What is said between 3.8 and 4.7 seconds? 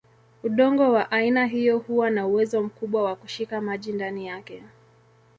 ndani yake.